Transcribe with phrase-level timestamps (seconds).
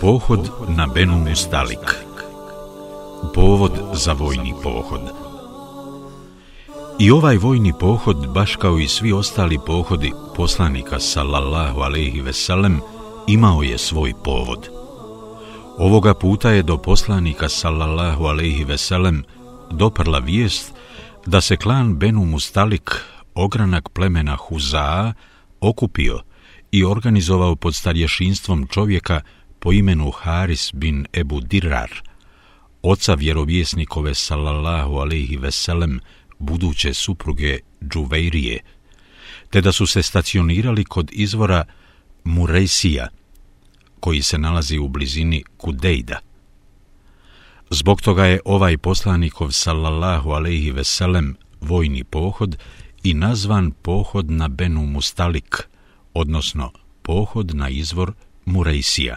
[0.00, 1.94] Pohod na Benu Mustalik
[3.34, 5.00] Povod za vojni pohod
[6.98, 12.80] I ovaj vojni pohod, baš kao i svi ostali pohodi poslanika sallallahu alaihi veselem,
[13.26, 14.68] imao je svoj povod.
[15.78, 19.24] Ovoga puta je do poslanika sallallahu alaihi veselem
[19.70, 20.72] doprla vijest
[21.26, 22.90] da se klan Benu Mustalik,
[23.44, 25.12] ogranak plemena Huzaa,
[25.60, 26.20] okupio
[26.72, 29.20] i organizovao pod starješinstvom čovjeka
[29.58, 31.90] po imenu Haris bin Ebu Dirar,
[32.82, 36.00] oca vjerovjesnikove sallallahu alaihi veselem,
[36.38, 37.58] buduće supruge
[37.92, 38.60] Džuvejrije,
[39.50, 41.64] te da su se stacionirali kod izvora
[42.24, 43.08] Murejsija,
[44.00, 46.18] koji se nalazi u blizini Kudejda.
[47.70, 52.56] Zbog toga je ovaj poslanikov sallallahu alaihi veselem vojni pohod
[53.02, 55.68] i nazvan pohod na Benu Mustalik,
[56.14, 56.72] odnosno
[57.02, 58.12] pohod na izvor
[58.44, 59.16] Murejsija.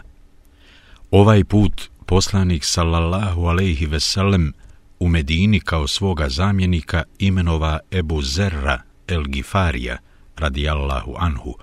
[1.10, 4.52] Ovaj put poslanik sallallahu alejhi ve sellem
[5.00, 9.98] u Medini kao svoga zamjenika imenova Ebu Zerra el Gifarija
[10.36, 11.54] radijallahu anhu,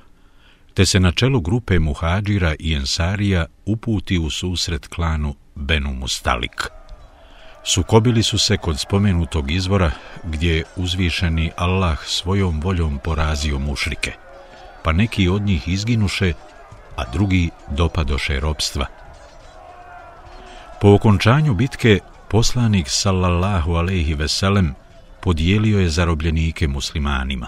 [0.73, 6.80] te se na čelu grupe muhađira i ensarija uputi u susret klanu Benu Mustalik.
[7.63, 9.91] Sukobili su se kod spomenutog izvora
[10.23, 14.13] gdje je uzvišeni Allah svojom voljom porazio mušrike,
[14.83, 16.33] pa neki od njih izginuše,
[16.95, 18.85] a drugi dopadoše robstva–
[20.81, 24.73] Po okončanju bitke, poslanik sallallahu alaihi veselem
[25.21, 27.47] podijelio je zarobljenike muslimanima.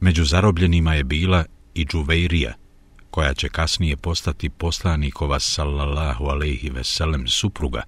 [0.00, 2.54] Među zarobljenima je bila i Džuvejrija,
[3.10, 7.82] koja će kasnije postati poslanikova sallallahu alaihi veselem supruga,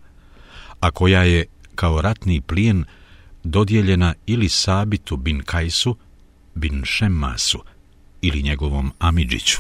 [0.83, 1.44] a koja je
[1.75, 2.84] kao ratni plijen
[3.44, 5.97] dodijeljena ili Sabitu bin Kajsu,
[6.55, 7.58] bin Šemmasu
[8.20, 9.58] ili njegovom Amidžiću.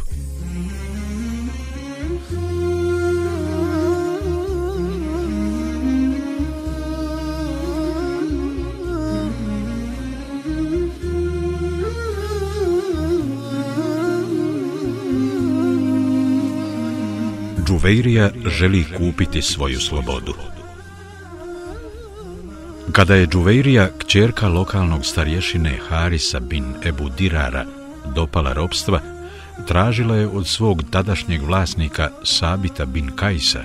[17.66, 20.51] Džuvejrija želi kupiti svoju slobodu.
[22.92, 27.64] Kada je Džuvejrija, kćerka lokalnog starješine Harisa bin Ebu Dirara,
[28.14, 29.00] dopala robstva,
[29.68, 33.62] tražila je od svog tadašnjeg vlasnika Sabita bin Kajsa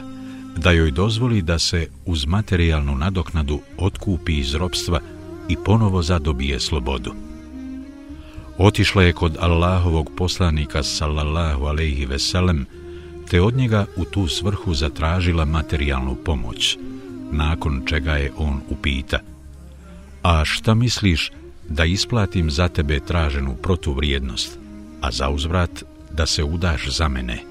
[0.57, 4.99] da joj dozvoli da se uz materijalnu nadoknadu otkupi iz robstva
[5.49, 7.13] i ponovo zadobije slobodu.
[8.57, 12.65] Otišla je kod Allahovog poslanika sallallahu alejhi ve sellem
[13.29, 16.77] te od njega u tu svrhu zatražila materijalnu pomoć,
[17.31, 19.19] nakon čega je on upita.
[20.23, 21.31] A šta misliš
[21.69, 24.59] da isplatim za tebe traženu protuvrijednost,
[25.01, 27.43] a za uzvrat da se udaš za mene?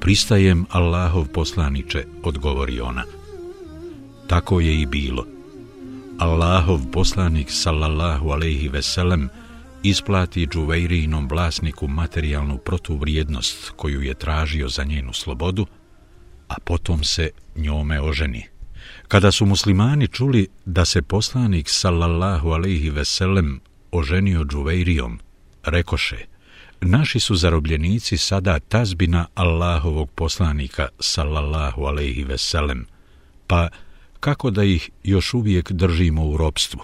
[0.00, 3.04] Pristajem Allahov poslaniče, odgovori ona.
[4.26, 5.26] Tako je i bilo.
[6.18, 9.28] Allahov poslanik, sallallahu alejhi ve sellem
[9.82, 15.66] isplati Džuvejrijinom vlasniku materijalnu protuvrijednost koju je tražio za njenu slobodu,
[16.48, 18.55] a potom se njome oženi.
[19.08, 25.20] Kada su muslimani čuli da se poslanik sallallahu alaihi veselem oženio Džuvejrijom,
[25.64, 26.16] rekoše,
[26.80, 32.86] naši su zarobljenici sada tazbina Allahovog poslanika sallallahu alaihi veselem,
[33.46, 33.68] pa
[34.20, 36.80] kako da ih još uvijek držimo u robstvu?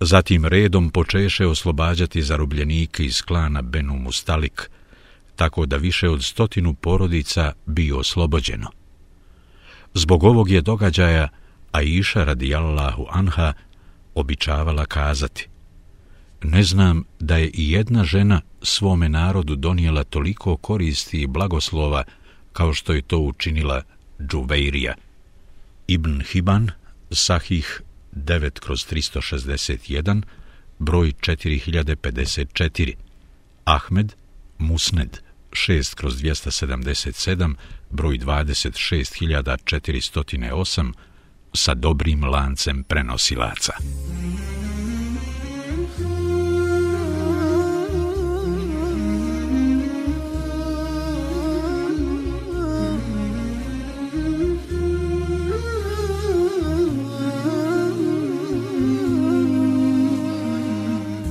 [0.00, 4.70] Zatim redom počeše oslobađati zarobljenike iz klana Benu Mustalik,
[5.36, 8.70] tako da više od stotinu porodica bio oslobođeno.
[9.94, 11.28] Zbog ovog je događaja
[11.76, 13.52] Aisha radijallahu anha
[14.14, 15.48] običavala kazati
[16.42, 22.04] Ne znam da je i jedna žena svome narodu donijela toliko koristi i blagoslova
[22.52, 23.82] kao što je to učinila
[24.20, 24.94] Džuvejrija.
[25.86, 26.70] Ibn Hiban,
[27.10, 27.82] Sahih
[28.12, 30.22] 9 kroz 361,
[30.78, 32.94] broj 4054.
[33.64, 34.14] Ahmed,
[34.58, 35.18] Musned,
[35.50, 37.54] 6 kroz 277,
[37.90, 40.92] broj 26408,
[41.54, 43.72] sa dobrim lancem prenosilaca.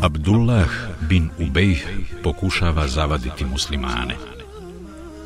[0.01, 0.69] Abdullah
[1.09, 1.85] bin Ubejh
[2.23, 4.15] pokušava zavaditi muslimane.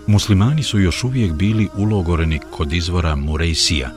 [0.07, 3.89] Muslimani su još uvijek bili ulogoreni kod izvora Murejsija,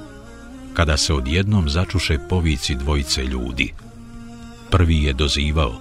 [0.75, 3.73] kada se odjednom začuše povici dvojice ljudi.
[4.71, 5.81] Prvi je dozivao,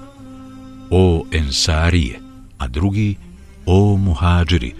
[0.89, 2.19] o Ensarije,
[2.57, 3.15] a drugi
[3.65, 4.73] o Muhađiri,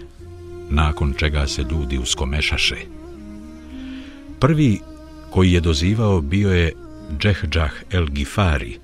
[0.70, 2.76] nakon čega se ljudi uskomešaše.
[4.40, 4.80] Prvi
[5.30, 6.72] koji je dozivao bio je
[7.18, 8.78] Džehđah el Gifari,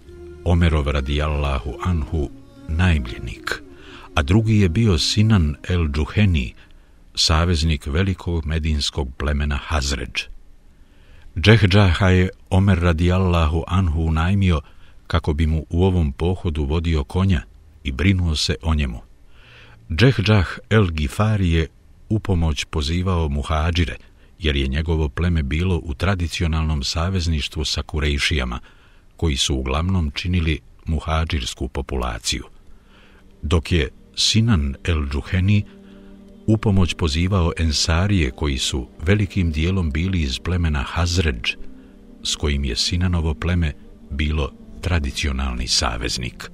[0.44, 2.30] Omerov radijallahu anhu,
[2.68, 3.62] najmljenik,
[4.14, 6.54] a drugi je bio Sinan el Džuheni,
[7.14, 10.37] saveznik velikog medinskog plemena Hazređ.
[11.40, 14.60] Džehđaha je Omer radijallahu anhu unajmio
[15.06, 17.42] kako bi mu u ovom pohodu vodio konja
[17.84, 19.00] i brinuo se o njemu.
[19.90, 21.66] Džehđah el Gifari je
[22.08, 23.96] upomoć pozivao muhađire,
[24.38, 28.60] jer je njegovo pleme bilo u tradicionalnom savezništvu sa Kurejšijama,
[29.16, 32.44] koji su uglavnom činili muhađirsku populaciju.
[33.42, 35.64] Dok je Sinan el Džuheni
[36.48, 41.54] upomoć pozivao Ensarije koji su velikim dijelom bili iz plemena Hazređ,
[42.22, 43.72] s kojim je Sinanovo pleme
[44.10, 46.50] bilo tradicionalni saveznik.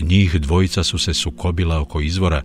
[0.00, 2.42] Njih dvojica su se sukobila oko izvora,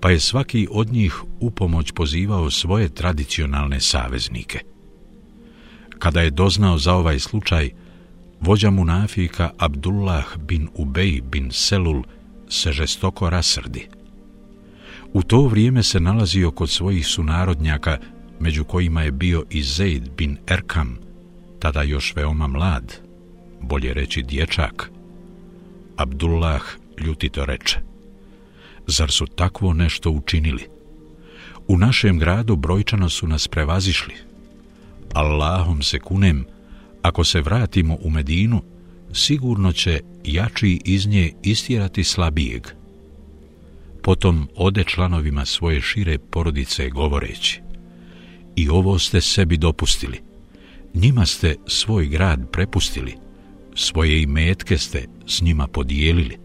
[0.00, 4.60] pa je svaki od njih upomoć pozivao svoje tradicionalne saveznike.
[5.98, 7.70] Kada je doznao za ovaj slučaj,
[8.40, 12.02] vođa munafika Abdullah bin Ubej bin Selul
[12.48, 13.88] se žestoko rasrdi.
[15.14, 17.98] U to vrijeme se nalazio kod svojih sunarodnjaka,
[18.40, 20.98] među kojima je bio i Zaid bin Erkam,
[21.58, 23.00] tada još veoma mlad,
[23.60, 24.90] bolje reći dječak.
[25.96, 26.62] Abdullah
[26.98, 27.78] ljutito reče,
[28.86, 30.62] zar su takvo nešto učinili?
[31.68, 34.14] U našem gradu brojčano su nas prevazišli.
[35.12, 36.46] Allahom se kunem,
[37.02, 38.62] ako se vratimo u Medinu,
[39.12, 42.83] sigurno će jači iz nje istjerati slabijeg.
[44.04, 47.60] Potom ode članovima svoje šire porodice govoreći
[48.56, 50.20] I ovo ste sebi dopustili.
[50.94, 53.14] Njima ste svoj grad prepustili.
[53.74, 56.38] Svoje imetke ste s njima podijelili.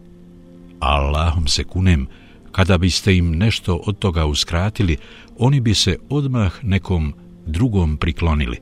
[0.78, 2.06] Allahom se kunem,
[2.52, 4.96] kada biste im nešto od toga uskratili,
[5.38, 7.14] oni bi se odmah nekom
[7.46, 8.56] drugom priklonili.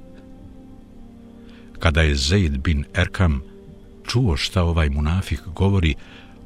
[1.78, 3.42] Kada je Zaid bin Erkam
[4.06, 5.94] čuo šta ovaj munafik govori,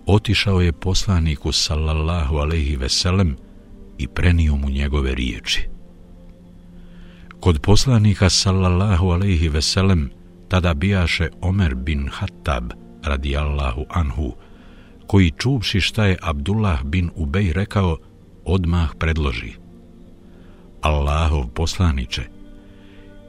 [0.07, 3.37] otišao je poslaniku sallallahu alaihi veselem
[3.99, 5.69] i prenio mu njegove riječi.
[7.41, 10.11] Kod poslanika sallallahu alaihi veselem
[10.49, 12.73] tada bijaše Omer bin Hattab
[13.05, 14.35] radijallahu anhu,
[15.07, 17.99] koji čuvši šta je Abdullah bin Ubej rekao,
[18.45, 19.53] odmah predloži.
[20.81, 22.23] Allahov poslaniče,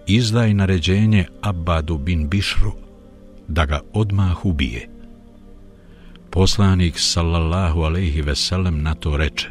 [0.08, 2.72] izdaj naređenje Abadu bin Bišru
[3.48, 4.93] da ga odmah ubije.
[6.33, 9.50] Poslanik sallallahu alejhi ve sellem na to reče: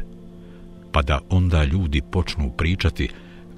[0.91, 3.09] Pa da onda ljudi počnu pričati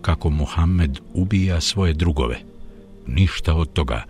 [0.01, 2.39] kako Muhammed ubija svoje drugove.
[3.07, 4.03] Ništa od toga,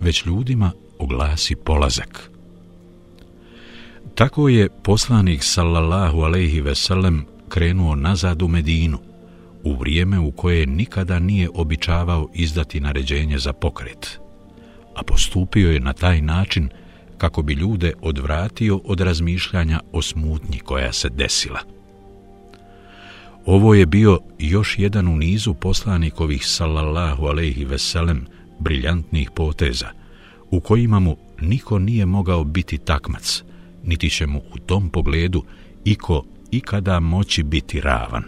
[0.00, 2.30] već ljudima oglasi polazak.
[4.14, 8.98] Tako je poslanik sallallahu alejhi ve sellem krenuo nazad u Medinu
[9.64, 14.20] u vrijeme u koje nikada nije običavao izdati naređenje za pokret,
[14.94, 16.68] a postupio je na taj način
[17.22, 21.60] kako bi ljude odvratio od razmišljanja o smutnji koja se desila.
[23.46, 28.26] Ovo je bio još jedan u nizu poslanikovih sallallahu alejhi ve sellem
[28.60, 29.90] briljantnih poteza
[30.50, 33.42] u kojima mu niko nije mogao biti takmac,
[33.84, 35.44] niti će mu u tom pogledu
[35.84, 38.24] iko ikada moći biti ravan.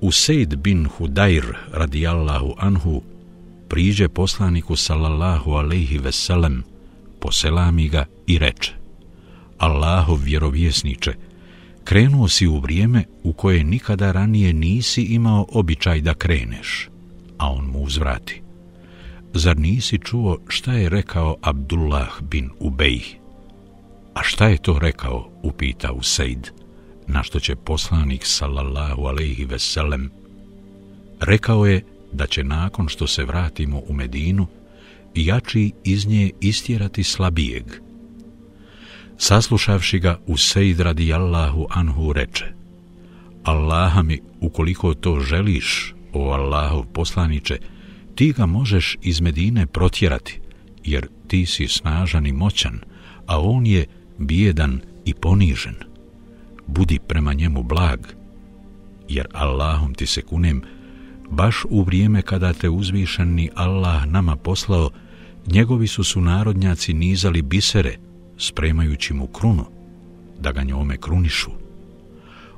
[0.00, 3.02] Useid bin Hudajr radijallahu anhu
[3.68, 6.71] priđe poslaniku sallallahu alejhi ve sellem
[7.22, 8.82] poselami ga i reče
[9.58, 11.12] Allahov vjerovjesniče,
[11.84, 16.88] krenuo si u vrijeme u koje nikada ranije nisi imao običaj da kreneš,
[17.38, 18.42] a on mu uzvrati.
[19.34, 23.00] Zar nisi čuo šta je rekao Abdullah bin Ubej?
[24.14, 26.50] A šta je to rekao, upita Useid,
[27.06, 30.10] na što će poslanik sallallahu alaihi veselem.
[31.20, 34.46] Rekao je da će nakon što se vratimo u Medinu,
[35.14, 37.64] jači iz nje istjerati slabijeg.
[39.16, 40.34] Saslušavši ga u
[40.78, 42.62] radijallahu anhu reče
[43.42, 47.58] Allaha mi, ukoliko to želiš, o Allahov poslaniče,
[48.14, 50.40] ti ga možeš iz Medine protjerati,
[50.84, 52.80] jer ti si snažan i moćan,
[53.26, 53.86] a on je
[54.18, 55.74] bijedan i ponižen.
[56.66, 58.00] Budi prema njemu blag,
[59.08, 60.62] jer Allahom ti se kunem,
[61.30, 64.90] baš u vrijeme kada te uzvišeni Allah nama poslao,
[65.46, 67.96] njegovi su sunarodnjaci nizali bisere,
[68.38, 69.64] spremajući mu krunu,
[70.40, 71.50] da ga njome krunišu.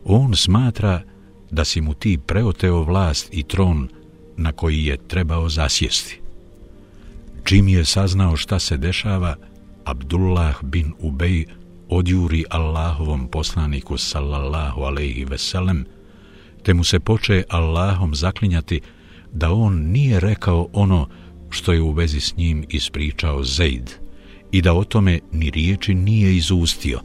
[0.04, 1.02] On smatra
[1.50, 3.88] da si mu ti preoteo vlast i tron
[4.36, 6.20] na koji je trebao zasjesti.
[7.44, 9.36] Čim je saznao šta se dešava,
[9.84, 11.44] Abdullah bin Ubej
[11.88, 15.84] odjuri Allahovom poslaniku sallallahu alaihi veselem,
[16.62, 18.80] te mu se poče Allahom zaklinjati
[19.32, 21.08] da on nije rekao ono
[21.54, 23.90] što je u vezi s njim ispričao Zaid
[24.52, 27.00] i da o tome ni riječi nije izustio.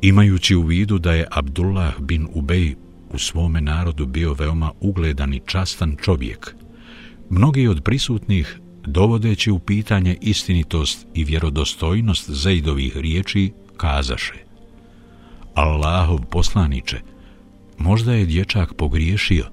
[0.00, 2.74] Imajući u vidu da je Abdullah bin Ubej
[3.10, 6.54] u svome narodu bio veoma ugledan i častan čovjek,
[7.30, 14.34] mnogi od prisutnih, dovodeći u pitanje istinitost i vjerodostojnost Zaidovih riječi, kazaše
[15.54, 17.00] Allahov poslaniče,
[17.78, 19.44] možda je dječak pogriješio,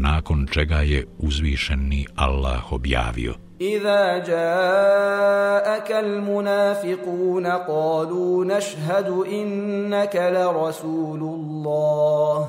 [0.00, 3.34] nakon čega je uzvišeni Allah objavio.
[3.60, 12.48] إذا جاءك المنافقون قالوا نشهد إنك لرسول الله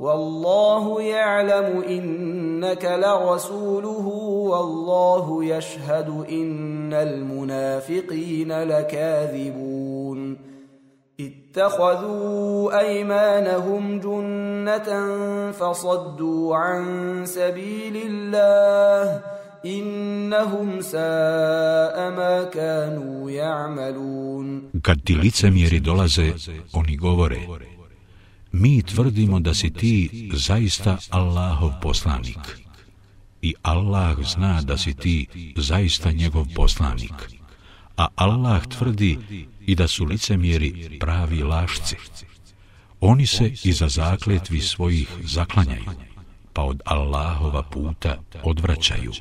[0.00, 4.06] والله يعلم إنك لرسوله
[4.52, 9.89] والله يشهد إن المنافقين لكاذبون
[11.49, 14.89] اتخذوا أيمانهم جنة
[15.51, 16.83] فصدوا عن
[17.25, 19.21] سبيل الله
[19.65, 26.33] إنهم ساء ما كانوا يعملون Kad ti licemjeri dolaze,
[26.73, 27.39] oni govore,
[28.51, 32.43] mi tvrdimo da si ti zaista Allahov poslanik.
[33.41, 35.27] I Allah zna da si ti
[35.57, 37.38] zaista njegov poslanik.
[38.00, 39.18] A Allah tvrdi
[39.66, 41.96] i da su licemjeri pravi lašci.
[43.00, 45.84] Oni se iza zakletvi svojih zaklanjaju,
[46.52, 49.12] pa od Allahova puta odvraćaju.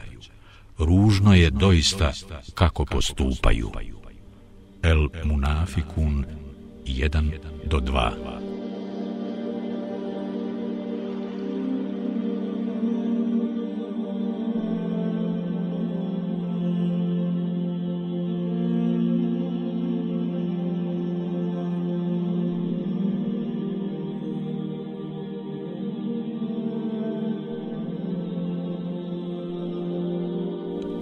[0.77, 2.11] Ružno je doista
[2.53, 3.71] kako postupaju.
[4.83, 6.25] El Munafikun
[6.85, 7.31] 1
[7.65, 8.38] do 2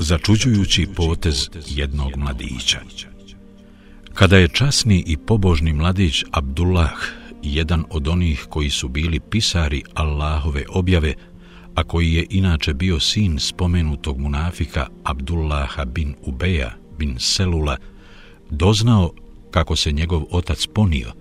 [0.07, 2.79] začuđujući potez jednog mladića.
[4.13, 6.93] Kada je časni i pobožni mladić Abdullah,
[7.43, 11.13] jedan od onih koji su bili pisari Allahove objave,
[11.75, 17.77] a koji je inače bio sin spomenutog munafika Abdullaha bin Ubeja bin Selula,
[18.49, 19.11] doznao
[19.51, 21.11] kako se njegov otac ponio,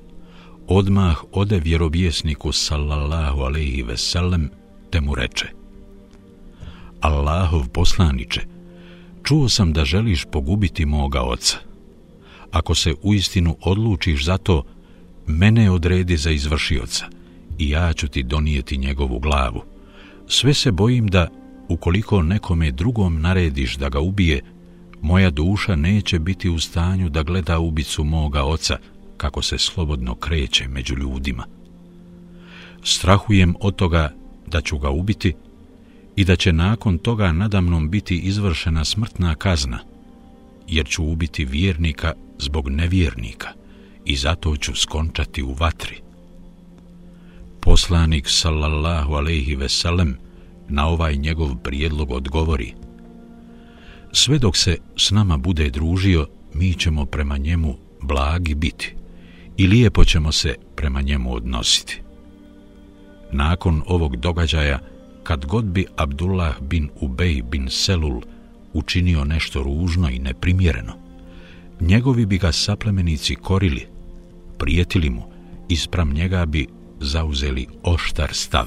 [0.67, 4.51] odmah ode vjerovjesniku sallallahu alaihi veselem,
[4.91, 5.47] te mu reče
[7.01, 8.56] Allahov poslaniče,
[9.27, 11.57] čuo sam da želiš pogubiti moga oca.
[12.51, 14.65] Ako se u istinu odlučiš za to,
[15.27, 17.07] mene odredi za izvršioca
[17.59, 19.63] i ja ću ti donijeti njegovu glavu.
[20.29, 21.29] Sve se bojim da,
[21.69, 24.43] ukoliko nekome drugom narediš da ga ubije,
[25.03, 28.79] moja duša neće biti u stanju da gleda ubicu moga oca
[29.17, 31.45] kako se slobodno kreće među ljudima.
[32.83, 34.15] Strahujem od toga
[34.47, 35.35] da ću ga ubiti
[36.17, 39.79] i da će nakon toga nadamnom biti izvršena smrtna kazna,
[40.69, 43.49] jer ću ubiti vjernika zbog nevjernika
[44.05, 46.01] i zato ću skončati u vatri.
[47.61, 50.17] Poslanik sallallahu alaihi veselem
[50.69, 52.75] na ovaj njegov prijedlog odgovori
[54.13, 58.95] Sve dok se s nama bude družio, mi ćemo prema njemu blagi biti
[59.57, 62.01] i lijepo ćemo se prema njemu odnositi.
[63.33, 64.79] Nakon ovog događaja,
[65.27, 68.23] kad god bi Abdullah bin Ubej bin Selul
[68.73, 70.93] učinio nešto ružno i neprimjereno,
[71.81, 73.87] njegovi bi ga saplemenici korili,
[74.59, 75.23] prijetili mu
[75.69, 76.67] i spram njega bi
[77.01, 78.67] zauzeli oštar stav.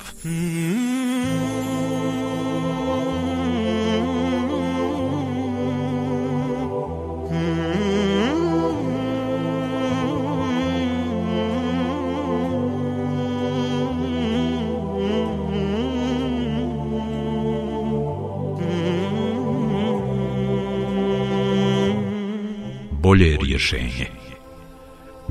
[23.10, 24.08] Bolje rješenje.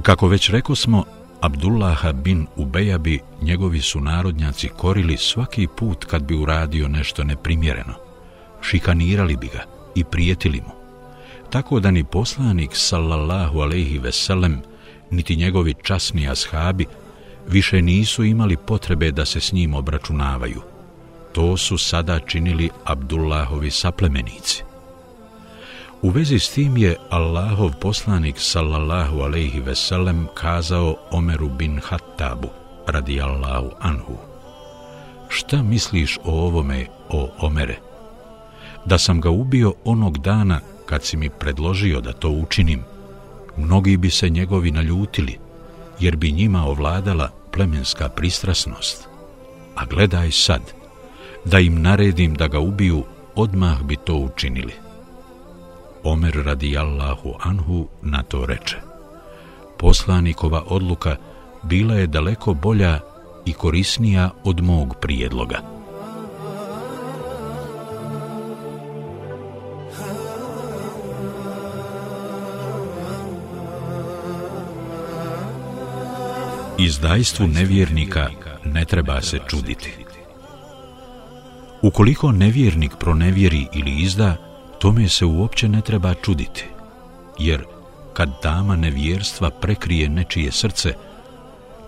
[0.02, 1.04] Kako već reko smo,
[1.40, 7.94] Abdullaha bin Ubeja bi njegovi su narodnjaci korili svaki put kad bi uradio nešto neprimjereno.
[8.62, 9.62] Šikanirali bi ga
[9.94, 10.72] i prijetili mu.
[11.50, 14.60] Tako da ni poslanik sallallahu alaihi veselem,
[15.10, 16.86] niti njegovi časni ashabi,
[17.48, 20.62] više nisu imali potrebe da se s njim obračunavaju.
[21.32, 24.67] To su sada činili Abdullahovi saplemenici.
[26.02, 32.48] U vezi s tim je Allahov poslanik sallallahu alaihi veselem kazao Omeru bin Hattabu
[32.86, 34.14] radi Allahu anhu.
[35.28, 37.78] Šta misliš o ovome, o Omere?
[38.84, 42.82] Da sam ga ubio onog dana kad si mi predložio da to učinim,
[43.56, 45.38] mnogi bi se njegovi naljutili,
[46.00, 49.08] jer bi njima ovladala plemenska pristrasnost.
[49.74, 50.62] A gledaj sad,
[51.44, 54.87] da im naredim da ga ubiju, odmah bi to učinili.
[56.08, 58.76] Omer radijallahu Anhu na to reče.
[59.78, 61.16] Poslanikova odluka
[61.62, 63.00] bila je daleko bolja
[63.46, 65.58] i korisnija od mog prijedloga.
[76.78, 78.30] Izdajstvu nevjernika
[78.64, 79.92] ne treba se čuditi.
[81.82, 84.47] Ukoliko nevjernik pronevjeri ili izda,
[84.78, 86.64] tome se uopće ne treba čuditi,
[87.38, 87.64] jer
[88.12, 90.94] kad dama nevjerstva prekrije nečije srce,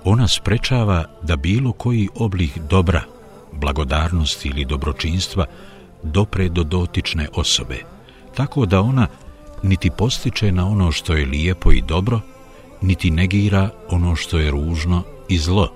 [0.05, 3.03] ona sprečava da bilo koji oblik dobra,
[3.53, 5.47] blagodarnosti ili dobročinstva
[6.03, 7.79] dopre do dotične osobe,
[8.35, 9.07] tako da ona
[9.63, 12.21] niti postiče na ono što je lijepo i dobro,
[12.81, 15.73] niti negira ono što je ružno i zlo.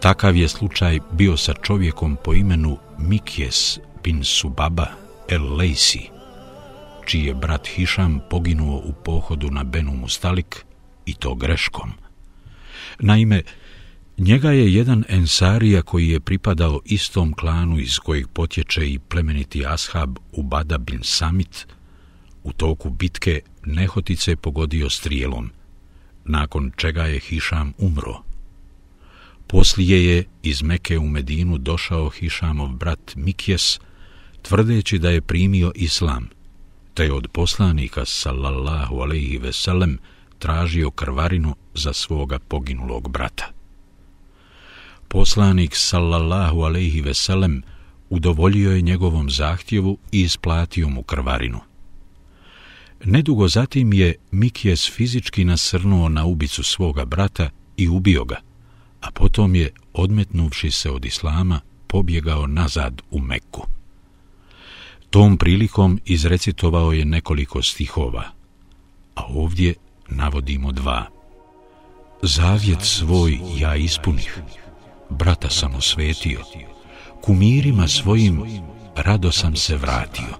[0.00, 4.86] Takav je slučaj bio sa čovjekom po imenu Mikjes bin Subaba
[5.28, 6.13] el Lejsi,
[7.06, 10.64] čiji je brat Hišam poginuo u pohodu na Benu Mustalik
[11.06, 11.92] i to greškom.
[12.98, 13.42] Naime,
[14.18, 20.18] njega je jedan ensarija koji je pripadao istom klanu iz kojeg potječe i plemeniti ashab
[20.32, 21.66] Ubada bin Samit,
[22.42, 25.50] u toku bitke nehotice pogodio strijelom,
[26.24, 28.22] nakon čega je Hišam umro.
[29.46, 33.80] Poslije je iz Meke u Medinu došao Hišamov brat Mikjes,
[34.42, 36.28] tvrdeći da je primio islam,
[36.94, 39.98] te je od poslanika sallallahu alaihi veselem
[40.38, 43.50] tražio krvarinu za svoga poginulog brata.
[45.08, 47.62] Poslanik sallallahu alaihi veselem
[48.10, 51.60] udovoljio je njegovom zahtjevu i isplatio mu krvarinu.
[53.04, 58.40] Nedugo zatim je Mikjes fizički nasrnuo na ubicu svoga brata i ubio ga,
[59.00, 63.66] a potom je, odmetnuvši se od islama, pobjegao nazad u Meku.
[65.14, 68.22] Tom prilikom izrecitovao je nekoliko stihova,
[69.14, 69.74] a ovdje
[70.08, 71.06] navodimo dva.
[72.22, 74.42] Zavjet svoj ja ispunih,
[75.10, 76.40] brata sam osvetio,
[77.20, 78.42] kumirima svojim
[78.96, 80.34] rado sam se vratio.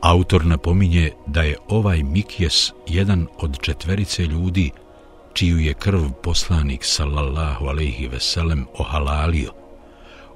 [0.00, 4.70] Autor napominje da je ovaj Mikjes jedan od četverice ljudi
[5.34, 9.52] čiju je krv poslanik sallallahu alaihi veselem ohalalio,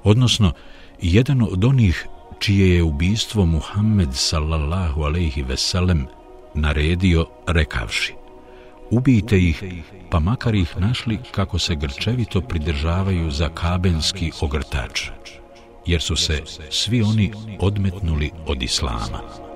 [0.03, 0.53] odnosno
[1.01, 2.07] jedan od onih
[2.39, 6.05] čije je ubistvo Muhammed sallallahu alaihi veselem
[6.53, 8.19] naredio rekavši
[8.91, 9.63] ubijte ih,
[10.09, 15.09] pa makar ih našli kako se grčevito pridržavaju za kabenski ogrtač,
[15.85, 19.48] jer su se svi oni odmetnuli od islama.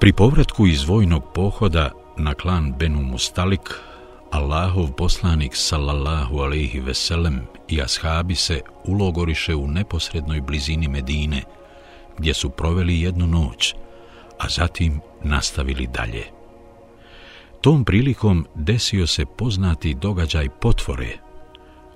[0.00, 3.74] Pri povratku iz vojnog pohoda na klan Benu Mustalik,
[4.30, 11.42] Allahov poslanik sallallahu alaihi veselem i ashabi se ulogoriše u neposrednoj blizini Medine,
[12.18, 13.74] gdje su proveli jednu noć,
[14.38, 16.24] a zatim nastavili dalje.
[17.60, 21.16] Tom prilikom desio se poznati događaj potvore,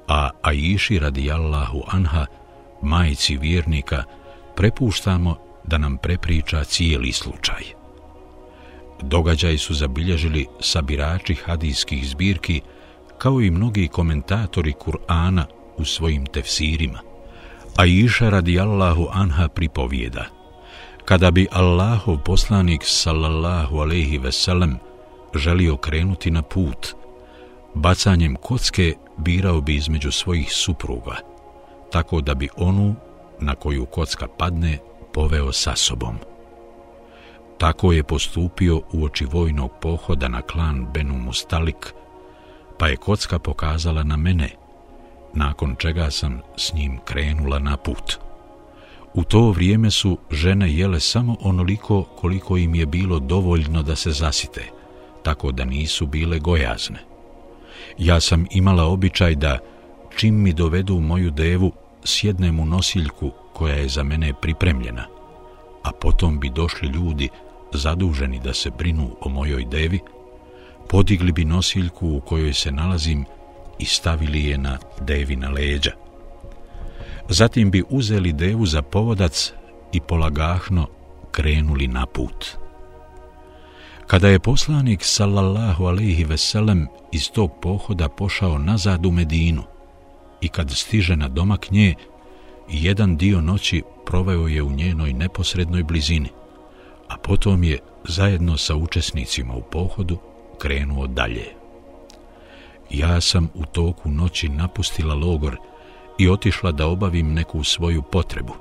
[0.08, 2.26] a Aiši radijallahu anha,
[2.82, 4.04] majici vjernika,
[4.56, 7.81] prepuštamo da nam prepriča cijeli slučaj.
[9.02, 12.60] Događaj su zabilježili sabirači hadijskih zbirki,
[13.18, 15.44] kao i mnogi komentatori Kur'ana
[15.76, 16.98] u svojim tefsirima.
[17.76, 20.24] A iša radijallahu anha pripovijeda.
[21.04, 24.78] Kada bi Allahov poslanik sallallahu alaihi veselem
[25.34, 26.94] želio krenuti na put,
[27.74, 31.16] bacanjem kocke birao bi između svojih supruga,
[31.92, 32.94] tako da bi onu
[33.40, 34.78] na koju kocka padne
[35.12, 36.31] poveo sa sobom.
[37.62, 41.94] Tako je postupio u oči vojnog pohoda na klan Benu Mustalik,
[42.78, 44.48] pa je kocka pokazala na mene,
[45.34, 48.18] nakon čega sam s njim krenula na put.
[49.14, 54.10] U to vrijeme su žene jele samo onoliko koliko im je bilo dovoljno da se
[54.10, 54.64] zasite,
[55.22, 56.98] tako da nisu bile gojazne.
[57.98, 59.58] Ja sam imala običaj da,
[60.16, 61.72] čim mi dovedu moju devu,
[62.04, 65.06] sjednem u nosiljku koja je za mene pripremljena,
[65.82, 67.28] a potom bi došli ljudi
[67.74, 70.00] zaduženi da se brinu o mojoj devi,
[70.88, 73.24] podigli bi nosiljku u kojoj se nalazim
[73.78, 75.90] i stavili je na devina leđa.
[77.28, 79.52] Zatim bi uzeli devu za povodac
[79.92, 80.86] i polagahno
[81.30, 82.46] krenuli na put.
[84.06, 89.62] Kada je poslanik sallallahu alaihi veselem iz tog pohoda pošao nazad u Medinu
[90.40, 91.94] i kad stiže na domak nje,
[92.68, 96.28] jedan dio noći proveo je u njenoj neposrednoj blizini,
[97.12, 100.18] a potom je zajedno sa učesnicima u pohodu
[100.58, 101.46] krenuo dalje.
[102.90, 105.56] Ja sam u toku noći napustila logor
[106.18, 108.54] i otišla da obavim neku svoju potrebu.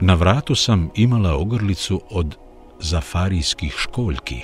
[0.00, 2.36] Na vratu sam imala ogrlicu od
[2.80, 4.40] zafarijskih školjki,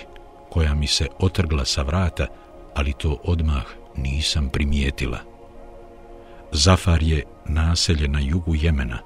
[0.50, 2.26] koja mi se otrgla sa vrata,
[2.74, 3.64] ali to odmah
[3.96, 5.18] nisam primijetila.
[6.52, 8.98] Zafar je naselje na jugu Jemena,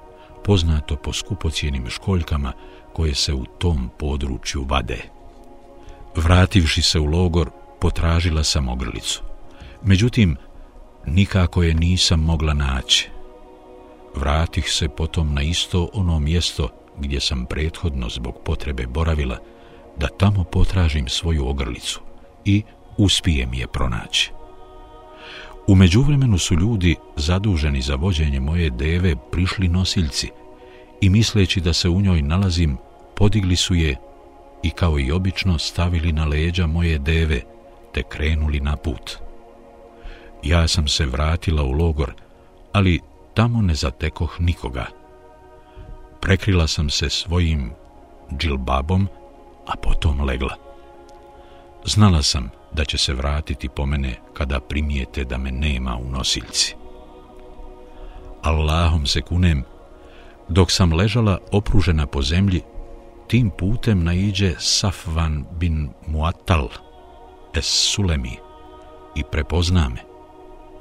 [0.43, 2.53] poznato po skupocijenim školjkama
[2.93, 5.01] koje se u tom području vade.
[6.15, 7.49] Vrativši se u logor,
[7.81, 9.21] potražila sam ogrlicu.
[9.83, 10.37] Međutim,
[11.05, 13.09] nikako je nisam mogla naći.
[14.15, 19.37] Vratih se potom na isto ono mjesto gdje sam prethodno zbog potrebe boravila,
[19.97, 22.01] da tamo potražim svoju ogrlicu
[22.45, 22.63] i
[22.97, 24.31] uspijem je pronaći.
[25.67, 30.29] U međuvremenu su ljudi zaduženi za vođenje moje deve prišli nosiljci
[31.01, 32.77] i misleći da se u njoj nalazim,
[33.15, 33.95] podigli su je
[34.63, 37.41] i kao i obično stavili na leđa moje deve
[37.93, 39.17] te krenuli na put.
[40.43, 42.13] Ja sam se vratila u logor,
[42.73, 42.99] ali
[43.33, 44.85] tamo ne zatekoh nikoga.
[46.21, 47.71] Prekrila sam se svojim
[48.37, 49.07] džilbabom,
[49.67, 50.55] a potom legla.
[51.85, 56.75] Znala sam da će se vratiti po mene kada primijete da me nema u nosiljci.
[58.41, 59.63] Allahom se kunem,
[60.49, 62.61] dok sam ležala opružena po zemlji,
[63.27, 66.69] tim putem naiđe Safvan bin Muatal,
[67.53, 68.37] es Sulemi,
[69.15, 70.01] i prepozna me,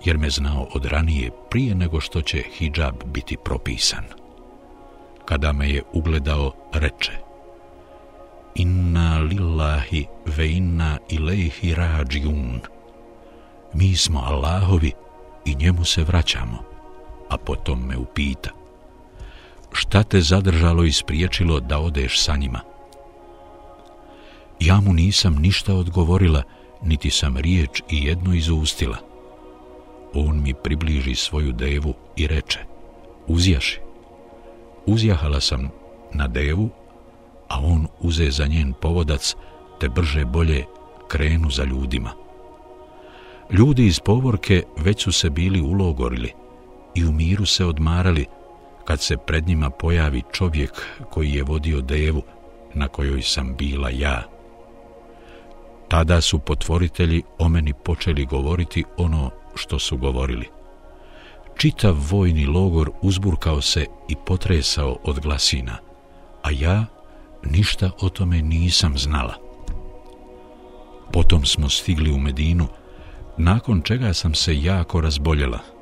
[0.05, 4.05] jer me znao od ranije prije nego što će hijab biti propisan.
[5.25, 7.13] Kada me je ugledao, reče
[8.55, 12.61] Inna lillahi ve inna ilaihi rađiun.
[13.75, 14.93] Mi smo Allahovi
[15.45, 16.59] i njemu se vraćamo.
[17.31, 18.58] A potom me upita
[19.73, 22.61] Šta te zadržalo i spriječilo da odeš sa njima?
[24.61, 26.43] Ja mu nisam ništa odgovorila,
[26.83, 28.97] niti sam riječ i jednu izustila.
[30.15, 32.59] On mi približi svoju devu i reče,
[33.27, 33.81] uzjaši.
[34.87, 35.71] Uzjahala sam
[36.13, 36.69] na devu,
[37.49, 39.35] a on uze za njen povodac,
[39.81, 40.65] te brže bolje
[41.09, 42.11] krenu za ljudima.
[43.51, 46.33] Ljudi iz povorke već su se bili ulogorili
[46.95, 48.27] i u miru se odmarali,
[48.89, 50.71] kad se pred njima pojavi čovjek
[51.11, 52.23] koji je vodio devu
[52.75, 54.23] na kojoj sam bila ja.
[55.89, 60.49] Tada su potvoritelji o meni počeli govoriti ono što su govorili.
[61.57, 65.77] Čitav vojni logor uzburkao se i potresao od glasina,
[66.43, 66.87] a ja
[67.45, 69.35] ništa o tome nisam znala.
[71.13, 72.69] Potom smo stigli u Medinu,
[73.37, 75.78] nakon čega sam se jako razboljela.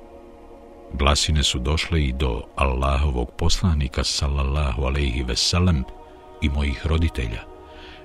[0.99, 5.85] Glasine su došle i do Allahovog poslanika, sallallahu alaihi veselem,
[6.41, 7.43] i mojih roditelja.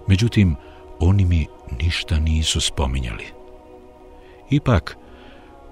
[0.08, 0.56] Međutim,
[1.00, 1.48] oni mi
[1.80, 3.26] ništa nisu spominjali.
[4.50, 4.98] Ipak,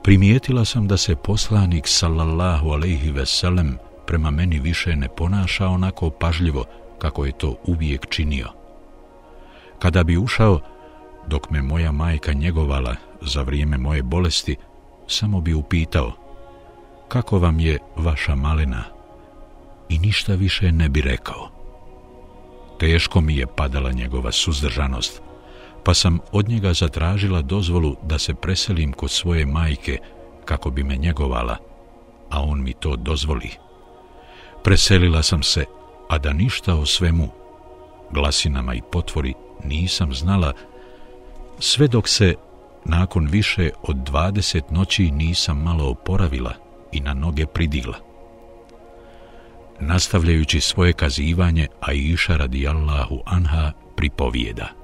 [0.03, 3.77] primijetila sam da se poslanik sallallahu alejhi ve sellem
[4.07, 6.65] prema meni više ne ponaša onako pažljivo
[6.99, 8.47] kako je to uvijek činio.
[9.79, 10.59] Kada bi ušao,
[11.27, 14.55] dok me moja majka njegovala za vrijeme moje bolesti,
[15.07, 16.18] samo bi upitao
[17.09, 18.83] kako vam je vaša malena
[19.89, 21.49] i ništa više ne bi rekao.
[22.79, 25.21] Teško mi je padala njegova suzdržanost,
[25.83, 29.97] pa sam od njega zatražila dozvolu da se preselim kod svoje majke
[30.45, 31.57] kako bi me njegovala,
[32.29, 33.49] a on mi to dozvoli.
[34.63, 35.65] Preselila sam se,
[36.09, 37.29] a da ništa o svemu,
[38.11, 40.53] glasinama i potvori, nisam znala,
[41.59, 42.35] sve dok se,
[42.85, 47.97] nakon više od dvadeset noći, nisam malo oporavila i na noge pridigla.
[49.79, 54.67] Nastavljajući svoje kazivanje, Aisha radijallahu anha pripovijeda–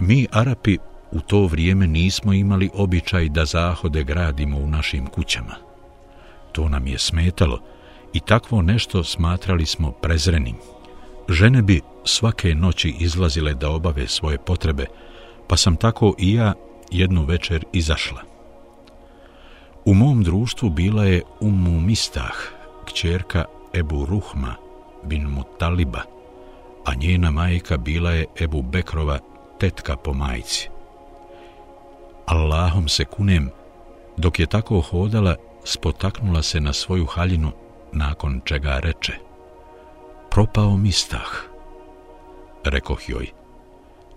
[0.00, 0.78] Mi, Arapi,
[1.12, 5.54] u to vrijeme nismo imali običaj da zahode gradimo u našim kućama.
[6.52, 7.60] To nam je smetalo
[8.12, 10.56] i takvo nešto smatrali smo prezrenim.
[11.28, 14.86] Žene bi svake noći izlazile da obave svoje potrebe,
[15.48, 16.52] pa sam tako i ja
[16.90, 18.29] jednu večer izašla.
[19.84, 22.36] U mom društvu bila je Ummu Mistah,
[22.84, 24.54] kćerka Ebu Ruhma
[25.04, 26.02] bin Mutaliba,
[26.84, 29.18] a njena majka bila je Ebu Bekrova
[29.58, 30.68] tetka po majci.
[32.26, 33.50] Allahom se kunem,
[34.16, 37.52] dok je tako hodala, spotaknula se na svoju haljinu,
[37.92, 39.12] nakon čega reče
[40.30, 41.30] Propao mi stah.
[42.64, 43.26] Rekoh joj,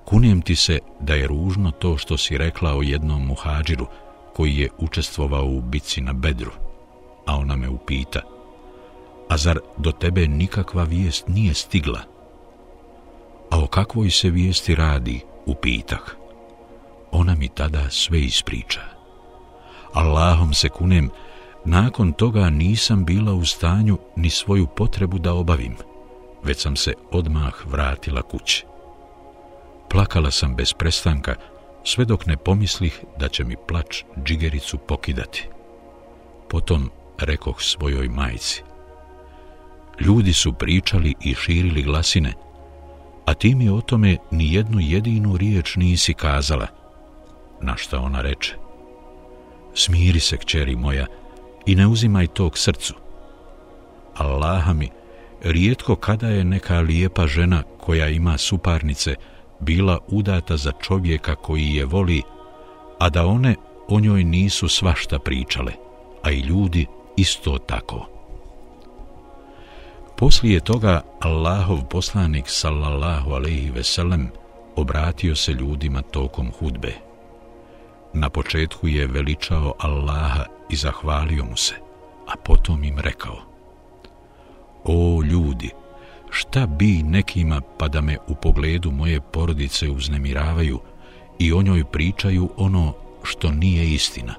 [0.06, 3.88] kunem ti se da je ružno to što si rekla o jednom muhađiru
[4.36, 6.52] koji je učestvovao u bici na bedru,
[7.26, 8.22] a ona me upita,
[9.30, 12.00] a zar do tebe nikakva vijest nije stigla?
[13.52, 16.02] A o kakvoj se vijesti radi, upitah.
[17.12, 18.82] Ona mi tada sve ispriča.
[19.94, 21.10] Allahom se kunem,
[21.66, 25.76] nakon toga nisam bila u stanju ni svoju potrebu da obavim,
[26.44, 28.66] već sam se odmah vratila kući.
[29.90, 31.36] Plakala sam bez prestanka,
[31.84, 35.48] sve dok ne pomislih da će mi plač džigericu pokidati.
[36.50, 38.64] Potom rekoh svojoj majci.
[40.00, 42.34] Ljudi su pričali i širili glasine,
[43.26, 46.68] a ti mi o tome ni jednu jedinu riječ nisi kazala.
[47.62, 48.56] Na šta ona reče?
[49.74, 51.06] Smiri se, kćeri moja,
[51.66, 52.94] i ne uzimaj to k srcu.
[54.16, 54.90] Allaha mi,
[55.44, 59.16] rijetko kada je neka lijepa žena koja ima suparnice
[59.64, 62.22] bila udata za čovjeka koji je voli,
[63.00, 63.56] a da one
[63.88, 65.74] o njoj nisu svašta pričale,
[66.24, 68.06] a i ljudi isto tako.
[70.18, 74.30] Poslije toga Allahov poslanik sallallahu alaihi ve sellem
[74.76, 76.94] obratio se ljudima tokom hudbe.
[78.14, 81.76] Na početku je veličao Allaha i zahvalio mu se,
[82.28, 83.38] a potom im rekao
[84.84, 85.70] O ljudi,
[86.34, 90.80] šta bi nekima pa da me u pogledu moje porodice uznemiravaju
[91.40, 92.94] i o njoj pričaju ono
[93.24, 94.34] što nije istina.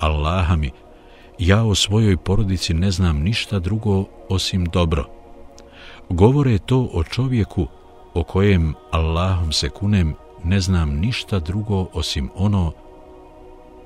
[0.00, 0.70] Allaha mi,
[1.38, 5.04] ja o svojoj porodici ne znam ništa drugo osim dobro.
[6.08, 7.66] Govore to o čovjeku
[8.14, 12.72] o kojem Allahom se kunem ne znam ništa drugo osim ono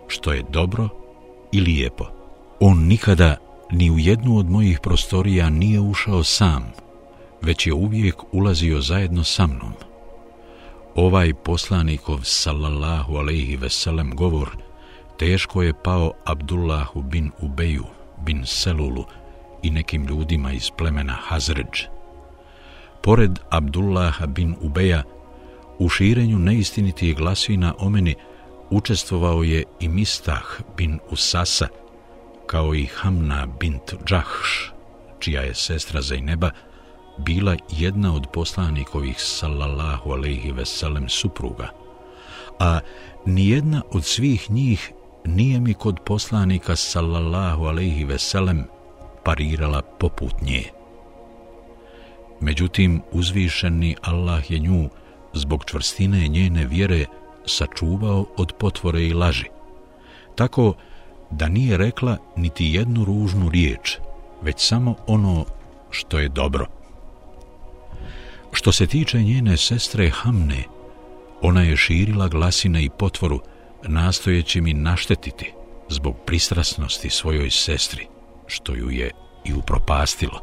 [0.09, 0.89] što je dobro
[1.53, 2.05] i lijepo.
[2.61, 3.37] On nikada
[3.73, 6.73] ni u jednu od mojih prostorija nije ušao sam,
[7.43, 9.73] već je uvijek ulazio zajedno sa mnom.
[10.95, 14.57] Ovaj poslanikov sallallahu alaihi veselem govor
[15.19, 17.85] teško je pao Abdullahu bin Ubeju
[18.25, 19.05] bin Selulu
[19.63, 21.87] i nekim ljudima iz plemena Hazređ.
[23.03, 25.03] Pored Abdullaha bin Ubeja,
[25.79, 28.15] u širenju neistinitih glasina o meni
[28.71, 30.45] učestvovao je i Mistah
[30.77, 31.69] bin Usasa,
[32.47, 34.73] kao i Hamna bint Džahš,
[35.19, 36.51] čija je sestra Zajneba,
[37.19, 41.69] bila jedna od poslanikovih sallallahu alaihi veselem supruga,
[42.59, 42.81] a
[43.27, 44.93] nijedna od svih njih
[45.25, 48.65] nije mi kod poslanika sallallahu alaihi veselem
[49.25, 50.65] parirala poput nje.
[52.41, 54.89] Međutim, uzvišeni Allah je nju,
[55.33, 57.05] zbog čvrstine njene vjere,
[57.47, 59.45] sačuvao od potvore i laži.
[60.35, 60.75] Tako
[61.31, 63.99] da nije rekla niti jednu ružnu riječ,
[64.43, 65.45] već samo ono
[65.91, 66.82] što je dobro.
[68.53, 70.65] Što se tiče njene sestre Hamne,
[71.43, 73.41] ona je širila glasine i potvoru,
[73.83, 75.53] nastojeći mi naštetiti
[75.89, 78.07] zbog pristrasnosti svojoj sestri,
[78.47, 79.11] što ju je
[79.45, 80.41] i upropastilo.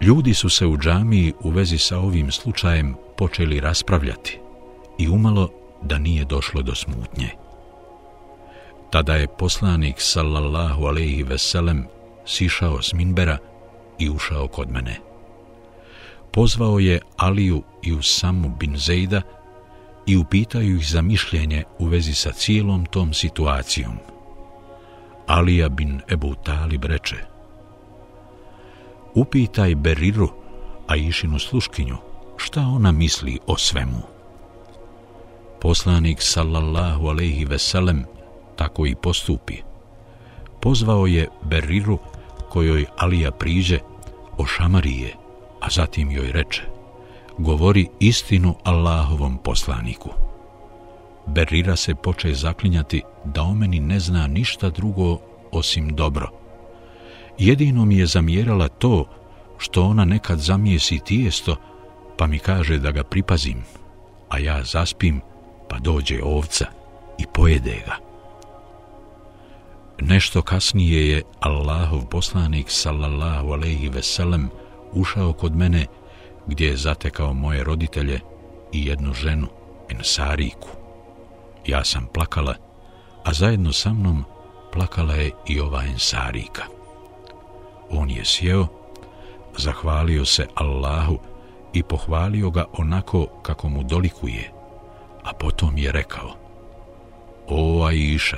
[0.00, 4.38] Ljudi su se u džamiji u vezi sa ovim slučajem počeli raspravljati
[4.98, 5.50] i umalo
[5.82, 7.30] da nije došlo do smutnje.
[8.90, 11.86] Tada je poslanik sallallahu alaihi veselem
[12.26, 13.38] sišao s minbera
[13.98, 15.13] i ušao kod mene.
[16.34, 19.22] Pozvao je Aliju i Usamu bin Zejda
[20.06, 23.92] i upitaju ih za mišljenje u vezi sa cijelom tom situacijom.
[25.26, 27.16] Alija bin Ebu Talib reče
[29.14, 30.28] Upitaj Beriru,
[30.88, 31.96] a išinu sluškinju,
[32.36, 34.02] šta ona misli o svemu.
[35.60, 38.04] Poslanik sallallahu alaihi veselem
[38.56, 39.56] tako i postupi.
[40.60, 41.98] Pozvao je Beriru
[42.48, 43.78] kojoj Alija priđe
[44.38, 45.23] o šamarije,
[45.64, 46.62] a zatim joj reče
[47.38, 50.10] govori istinu Allahovom poslaniku.
[51.26, 55.18] Berira se poče zaklinjati da o meni ne zna ništa drugo
[55.52, 56.30] osim dobro.
[57.38, 59.04] Jedino mi je zamjerala to
[59.58, 61.56] što ona nekad zamijesi tijesto,
[62.18, 63.64] pa mi kaže da ga pripazim,
[64.28, 65.20] a ja zaspim,
[65.68, 66.66] pa dođe ovca
[67.18, 67.96] i pojede ga.
[70.00, 74.50] Nešto kasnije je Allahov poslanik sallallahu alejhi ve sellem
[74.94, 75.86] ušao kod mene
[76.46, 78.20] gdje je zatekao moje roditelje
[78.72, 79.46] i jednu ženu,
[79.88, 80.68] Ensariku.
[81.66, 82.54] Ja sam plakala,
[83.24, 84.24] a zajedno sa mnom
[84.72, 86.62] plakala je i ova Ensarika.
[87.90, 88.66] On je sjeo,
[89.58, 91.18] zahvalio se Allahu
[91.72, 94.50] i pohvalio ga onako kako mu dolikuje,
[95.22, 96.30] a potom je rekao
[97.48, 98.36] O Aisha,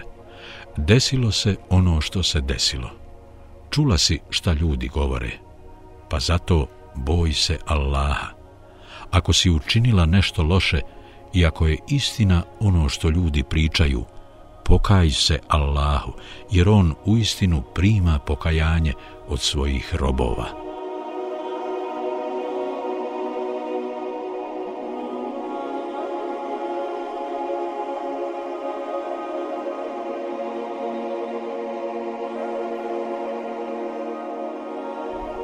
[0.77, 2.91] desilo se ono što se desilo.
[3.71, 5.31] Čula si šta ljudi govore,
[6.09, 8.27] pa zato boj se Allaha.
[9.11, 10.81] Ako si učinila nešto loše
[11.35, 14.05] i ako je istina ono što ljudi pričaju,
[14.65, 16.13] pokaj se Allahu,
[16.51, 18.93] jer On u istinu prima pokajanje
[19.29, 20.66] od svojih robova.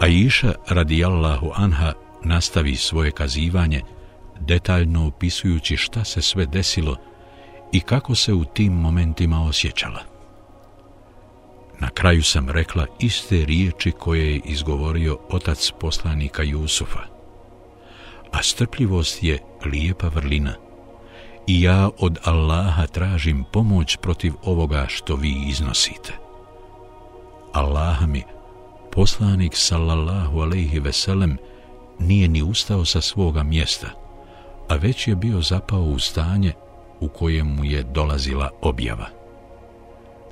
[0.02, 1.92] Aisha radijallahu anha
[2.24, 3.82] nastavi svoje kazivanje
[4.40, 6.96] detaljno opisujući šta se sve desilo
[7.72, 10.02] i kako se u tim momentima osjećala.
[11.80, 17.02] Na kraju sam rekla iste riječi koje je izgovorio otac poslanika Jusufa.
[18.32, 20.54] A strpljivost je lijepa vrlina
[21.46, 26.12] i ja od Allaha tražim pomoć protiv ovoga što vi iznosite.
[27.52, 28.22] Allaha mi
[28.92, 31.36] poslanik sallallahu alejhi ve sellem
[31.98, 33.88] nije ni ustao sa svoga mjesta,
[34.68, 36.52] a već je bio zapao u stanje
[37.00, 39.06] u kojem mu je dolazila objava.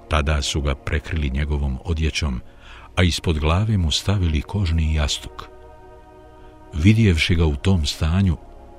[0.08, 2.40] Tada su ga prekrili njegovom odjećom,
[2.96, 5.48] a ispod glave mu stavili kožni jastuk.
[6.74, 8.36] Vidjevši ga u tom stanju,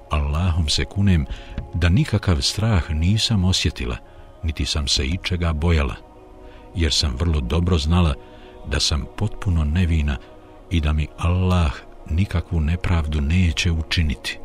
[0.09, 1.25] Allahom se kunem
[1.73, 3.97] da nikakav strah nisam osjetila,
[4.43, 5.95] niti sam se ičega bojala,
[6.75, 8.15] jer sam vrlo dobro znala
[8.67, 10.17] da sam potpuno nevina
[10.69, 11.71] i da mi Allah
[12.09, 14.39] nikakvu nepravdu neće učiniti.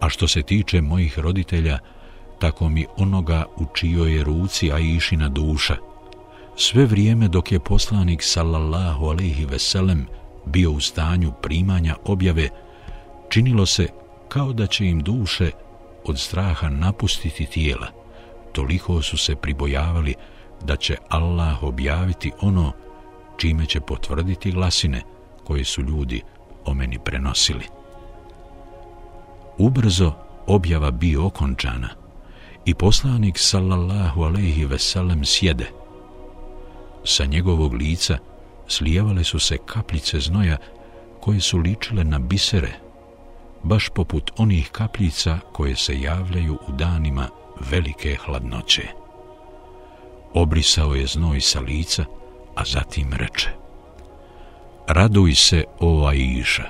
[0.00, 1.78] A što se tiče mojih roditelja,
[2.38, 5.76] tako mi onoga u čijoj je ruci a išina duša,
[6.56, 10.06] sve vrijeme dok je poslanik sallallahu alaihi veselem
[10.46, 12.48] bio u stanju primanja objave,
[13.28, 13.88] činilo se
[14.28, 15.50] kao da će im duše
[16.04, 17.86] od straha napustiti tijela.
[18.52, 20.14] Toliko su se pribojavali
[20.64, 22.72] da će Allah objaviti ono
[23.36, 25.02] čime će potvrditi glasine
[25.44, 26.22] koje su ljudi
[26.64, 27.64] o meni prenosili.
[29.58, 30.12] Ubrzo
[30.46, 31.88] objava bi okončana
[32.64, 35.70] i poslanik sallallahu alaihi veselem sjede.
[37.04, 38.18] Sa njegovog lica
[38.66, 40.56] slijevale su se kapljice znoja
[41.20, 42.72] koje su ličile na bisere,
[43.62, 47.28] baš poput onih kapljica koje se javljaju u danima
[47.70, 48.88] velike hladnoće.
[50.34, 52.04] Obrisao je znoj sa lica,
[52.54, 53.50] a zatim reče
[54.88, 56.62] Raduj se, o Aisha,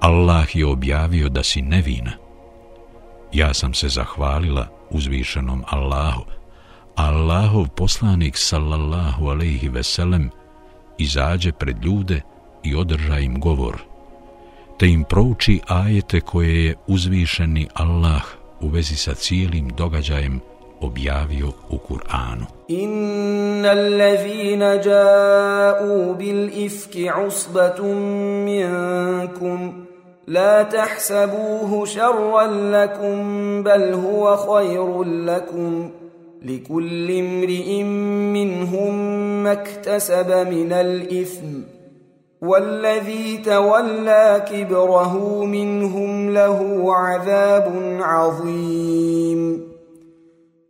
[0.00, 2.12] Allah je objavio da si nevina.
[3.32, 6.24] Ja sam se zahvalila uzvišenom Allahu,
[6.96, 10.30] Allahov poslanik sallallahu alaihi veselem
[10.98, 12.20] izađe pred ljude
[12.62, 13.82] i održa im govor,
[14.78, 18.22] te im prouči ajete koje je uzvišeni Allah
[18.60, 20.40] u vezi sa cijelim događajem
[20.82, 22.46] objavio u Kur'anu.
[22.68, 27.96] Innal ladhina ja'u bil ifki usbatun
[28.48, 29.86] minkum
[30.26, 35.90] la tahsabuhu sharran lakum bal huwa khayrun lakum
[36.44, 37.82] لكل امرئ
[38.34, 38.94] منهم
[39.42, 41.62] ما اكتسب من الإثم
[42.42, 49.71] والذي تولى كبره منهم له عذاب عظيم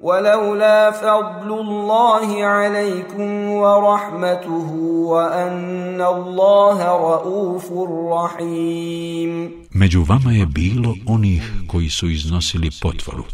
[0.00, 4.68] ولولا فضل الله عليكم ورحمته
[5.12, 7.72] وان الله رؤوف
[8.12, 13.24] رحيم Među vama je bilo onih koji su iznosili potvoru.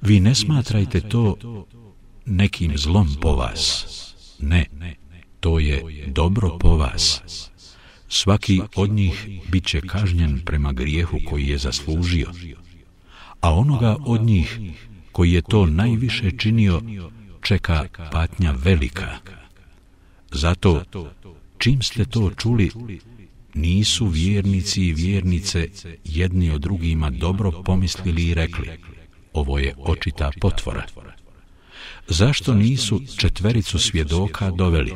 [0.00, 1.36] Vi ne smatrajte to
[2.26, 3.86] nekim zlom po vas.
[4.38, 4.66] Ne,
[5.40, 7.22] to je dobro po vas.
[8.08, 12.26] Svaki od njih bit će kažnjen prema grijehu koji je zaslužio.
[13.40, 14.58] A onoga od njih
[15.19, 16.81] koji je to najviše činio
[17.41, 19.17] čeka patnja velika.
[20.31, 20.83] Zato,
[21.57, 22.71] čim ste to čuli,
[23.53, 25.69] nisu vjernici i vjernice
[26.03, 28.69] jedni od drugima dobro pomislili i rekli
[29.33, 30.85] ovo je očita potvora.
[32.07, 34.93] Zašto nisu četvericu svjedoka doveli?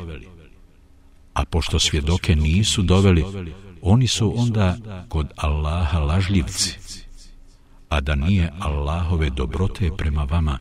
[1.34, 3.24] A pošto svjedoke nisu doveli,
[3.82, 4.76] oni su onda
[5.08, 6.83] kod Allaha lažljivci.
[7.94, 10.58] A da nije Allahove dobrote prema vama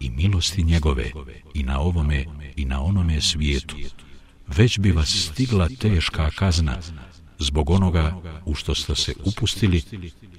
[0.00, 1.10] i milosti njegove
[1.54, 2.24] i na ovome
[2.56, 3.76] i na onome svijetu,
[4.46, 6.78] već bi vas stigla teška kazna
[7.38, 9.82] zbog onoga u što ste se upustili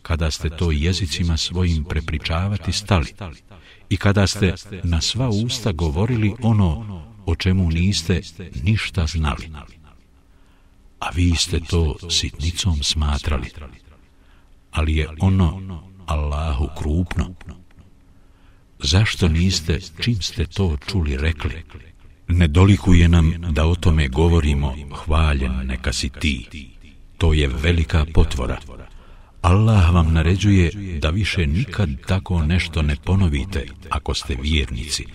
[0.02, 3.14] kada ste to jezicima svojim prepričavati stali
[3.90, 8.22] i kada ste na sva usta govorili ono o čemu niste
[8.64, 9.52] ništa znali.
[11.00, 13.50] A vi ste to sitnicom smatrali.
[14.72, 17.34] Ali je ono Allahu krupno.
[18.80, 21.64] Zašto niste, čim ste to čuli, rekli?
[22.28, 24.76] Ne dolikuje nam da o tome govorimo,
[25.06, 26.70] hvaljen neka si ti.
[27.18, 28.60] To je velika potvora.
[29.42, 35.06] Allah vam naređuje da više nikad tako nešto ne ponovite ako ste vjernici.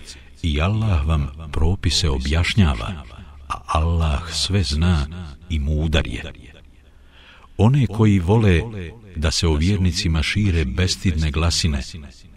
[0.41, 3.03] I Allah vam propise objašnjava,
[3.47, 5.07] a Allah sve zna
[5.49, 6.23] i mudar je.
[7.57, 8.61] One koji vole
[9.19, 11.81] da se o vjernicima šire bestidne glasine,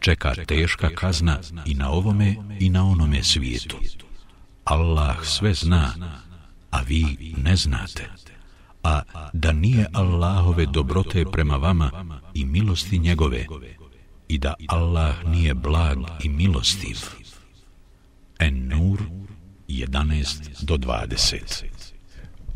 [0.01, 3.77] čeka teška kazna i na ovome i na onome svijetu.
[4.65, 5.95] Allah sve zna,
[6.71, 8.11] a vi ne znate.
[8.83, 9.03] a
[9.33, 13.47] da nije Allahove dobrote prema vama i milosti njegove
[14.29, 16.99] i da Allah nije blag i milostiv.
[18.39, 19.01] En-Nur
[19.69, 21.65] 11 do 20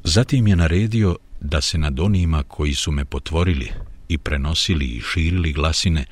[0.04, 3.72] Zatim je naredio da se nad onima koji su me potvorili
[4.08, 6.04] i prenosili i širili glasine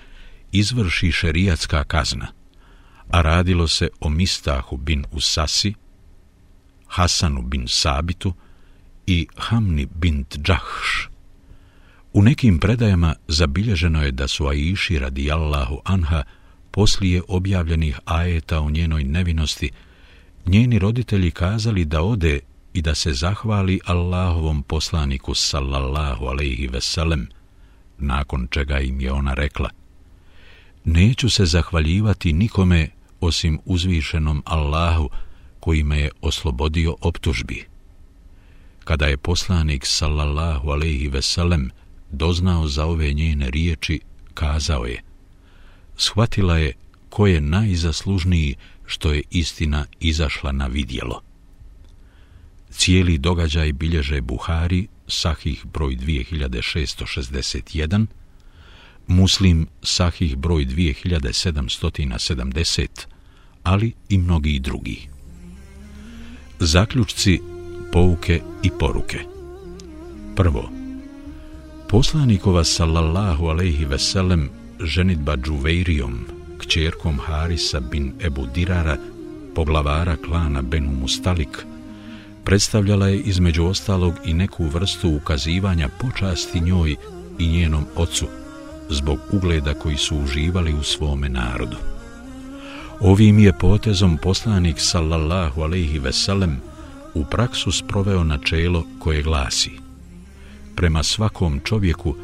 [0.52, 2.26] izvrši šerijatska kazna,
[3.10, 5.74] a radilo se o Mistahu bin Usasi,
[6.86, 8.34] Hasanu bin Sabitu,
[9.06, 11.08] i Hamni bin Džahš.
[12.12, 16.22] U nekim predajama zabilježeno je da su Aiši radijallahu anha
[16.70, 19.70] poslije objavljenih ajeta o njenoj nevinosti
[20.46, 22.40] njeni roditelji kazali da ode
[22.72, 27.28] i da se zahvali Allahovom poslaniku sallallahu alaihi veselem,
[27.98, 29.70] nakon čega im je ona rekla
[30.84, 32.88] Neću se zahvaljivati nikome
[33.20, 35.10] osim uzvišenom Allahu
[35.60, 37.74] koji me je oslobodio optužbi
[38.84, 41.70] kada je poslanik sallallahu alejhi ve sellem
[42.10, 44.00] doznao za ove njene riječi,
[44.34, 45.02] kazao je:
[45.96, 46.72] Shvatila je
[47.10, 48.54] ko je najzaslužniji
[48.86, 51.22] što je istina izašla na vidjelo.
[52.70, 58.06] Cijeli događaj bilježe Buhari, Sahih broj 2661,
[59.06, 62.86] Muslim Sahih broj 2770,
[63.62, 65.08] ali i mnogi drugi.
[66.60, 67.40] Zaključci
[67.92, 69.18] pouke i poruke.
[70.36, 70.70] Prvo,
[71.88, 74.50] poslanikova sallallahu alaihi veselem
[74.80, 76.24] ženitba Džuveirijom,
[76.58, 78.96] kćerkom Harisa bin Ebu Dirara,
[79.54, 81.73] poglavara klana Benu Mustalik,
[82.44, 86.96] predstavljala je između ostalog i neku vrstu ukazivanja počasti njoj
[87.38, 88.26] i njenom ocu,
[88.88, 91.76] zbog ugleda koji su uživali u svome narodu.
[93.00, 96.60] Ovim je potezom poslanik sallallahu alaihi veselem
[97.14, 99.84] u praksu sproveo načelo koje glasi
[100.76, 102.14] Prema svakom čovjeku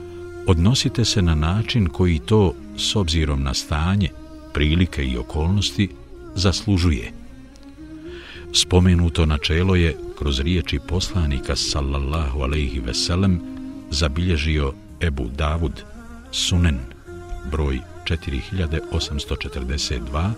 [0.47, 4.09] odnosite se na način koji to, s obzirom na stanje,
[4.55, 5.89] prilike i okolnosti,
[6.35, 7.20] zaslužuje.
[8.53, 13.41] Spomenuto načelo je kroz riječi poslanika sallallahu alaihi veselem
[13.91, 15.83] zabilježio Ebu Davud
[16.31, 16.79] Sunen
[17.51, 20.31] broj 4842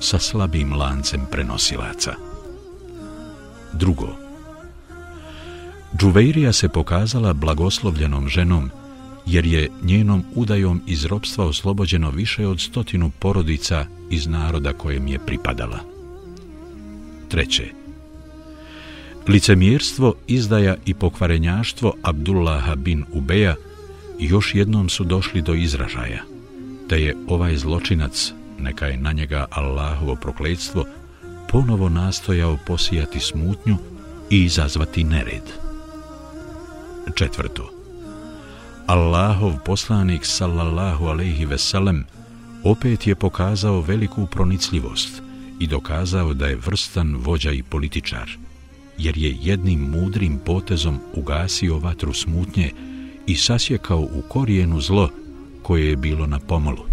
[0.00, 2.14] sa slabim lancem prenosilaca.
[3.72, 4.16] Drugo,
[5.98, 8.70] Džuveirija se pokazala blagoslovljenom ženom
[9.26, 15.18] jer je njenom udajom iz ropstva oslobođeno više od stotinu porodica iz naroda kojem je
[15.18, 15.99] pripadala.
[17.30, 17.64] Treće,
[19.28, 23.54] licemjerstvo, izdaja i pokvarenjaštvo Abdullaha bin Ubeja
[24.18, 26.22] još jednom su došli do izražaja,
[26.88, 30.84] te je ovaj zločinac, neka je na njega Allahovo prokledstvo,
[31.48, 33.76] ponovo nastojao posijati smutnju
[34.30, 35.42] i izazvati nered.
[37.14, 37.70] Četvrto,
[38.86, 42.04] Allahov poslanik sallallahu alaihi veselem
[42.64, 45.29] opet je pokazao veliku pronicljivost
[45.60, 48.30] i dokazao da je vrstan vođa i političar,
[48.98, 52.72] jer je jednim mudrim potezom ugasio vatru smutnje
[53.26, 55.10] i sasjekao u korijenu zlo
[55.62, 56.84] koje je bilo na pomolu.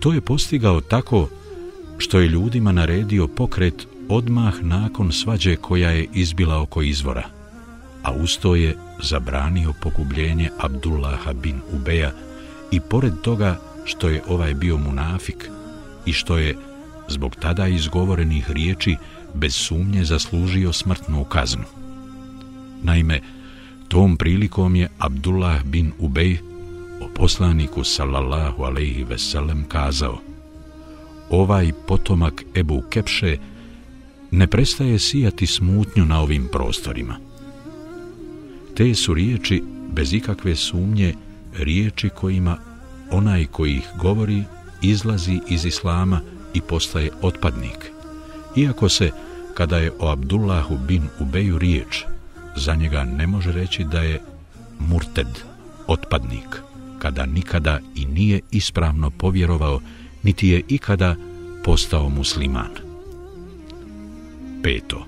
[0.00, 1.28] To je postigao tako
[1.98, 7.28] što je ljudima naredio pokret odmah nakon svađe koja je izbila oko izvora,
[8.02, 12.12] a usto je zabranio pogubljenje Abdullaha bin Ubeja
[12.70, 15.50] i pored toga što je ovaj bio munafik
[16.06, 16.56] i što je
[17.08, 18.96] zbog tada izgovorenih riječi
[19.34, 21.64] bez sumnje zaslužio smrtnu kaznu.
[22.82, 23.20] Naime,
[23.88, 26.38] tom prilikom je Abdullah bin Ubej
[27.00, 30.18] o poslaniku sallallahu alaihi veselem kazao
[31.30, 33.38] ovaj potomak Ebu Kepše
[34.30, 37.16] ne prestaje sijati smutnju na ovim prostorima.
[38.76, 41.14] Te su riječi, bez ikakve sumnje,
[41.58, 42.58] riječi kojima
[43.10, 44.42] onaj koji ih govori
[44.82, 46.20] izlazi iz islama
[46.54, 47.90] i postaje otpadnik.
[48.56, 49.10] Iako se,
[49.54, 52.04] kada je o Abdullahu bin Ubeju riječ,
[52.56, 54.22] za njega ne može reći da je
[54.78, 55.26] murted,
[55.86, 56.62] otpadnik,
[56.98, 59.80] kada nikada i nije ispravno povjerovao,
[60.22, 61.16] niti je ikada
[61.64, 62.70] postao musliman.
[64.62, 65.06] Peto.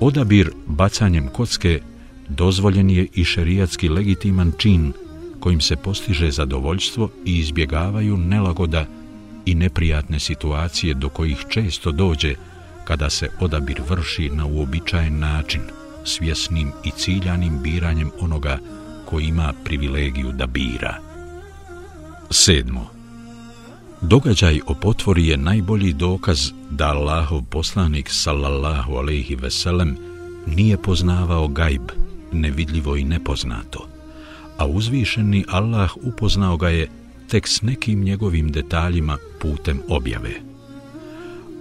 [0.00, 1.80] Odabir bacanjem kocke
[2.28, 4.92] dozvoljen je i šerijatski legitiman čin
[5.40, 8.86] kojim se postiže zadovoljstvo i izbjegavaju nelagoda
[9.48, 12.34] i neprijatne situacije do kojih često dođe
[12.84, 15.60] kada se odabir vrši na uobičajen način,
[16.04, 18.58] svjesnim i ciljanim biranjem onoga
[19.06, 20.98] ko ima privilegiju da bira.
[22.30, 22.90] Sedmo.
[24.00, 29.96] Događaj o potvori je najbolji dokaz da Allahov poslanik sallallahu alaihi veselem
[30.46, 31.82] nije poznavao gajb,
[32.32, 33.88] nevidljivo i nepoznato,
[34.58, 36.88] a uzvišeni Allah upoznao ga je
[37.28, 40.30] tek s nekim njegovim detaljima putem objave.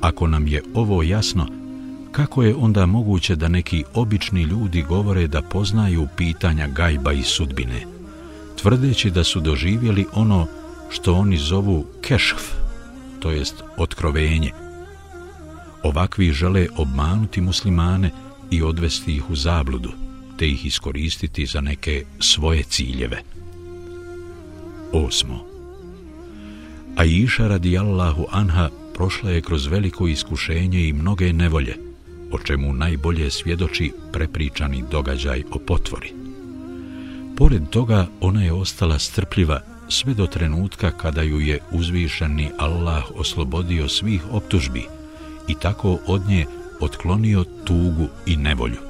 [0.02, 1.48] Ako nam je ovo jasno,
[2.12, 7.86] kako je onda moguće da neki obični ljudi govore da poznaju pitanja gajba i sudbine,
[8.56, 10.48] tvrdeći da su doživjeli ono
[10.90, 12.38] što oni zovu kešf,
[13.20, 14.52] to jest otkrovenje.
[15.84, 18.12] Ovakvi žele obmanuti muslimane
[18.52, 19.92] i odvesti ih u zabludu,
[20.38, 23.22] te ih iskoristiti za neke svoje ciljeve.
[24.94, 25.47] Osmo.
[26.98, 31.76] A iša radijallahu Anha prošla je kroz veliko iskušenje i mnoge nevolje,
[32.32, 36.14] o čemu najbolje svjedoči prepričani događaj o potvori.
[37.38, 43.88] Pored toga, ona je ostala strpljiva sve do trenutka kada ju je uzvišeni Allah oslobodio
[43.88, 44.84] svih optužbi
[45.48, 46.46] i tako od nje
[46.80, 48.87] otklonio tugu i nevolju.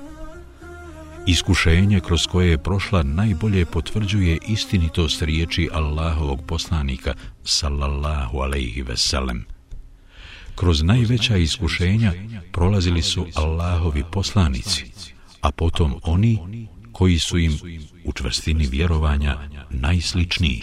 [1.28, 7.14] Iskušenje kroz koje je prošla najbolje potvrđuje istinitost riječi Allahovog poslanika
[7.44, 9.46] sallallahu alaihi veselem.
[10.56, 12.14] Kroz najveća iskušenja
[12.52, 14.86] prolazili su Allahovi poslanici,
[15.42, 17.60] a potom oni koji su im
[18.04, 19.38] u čvrstini vjerovanja
[19.70, 20.62] najsličniji.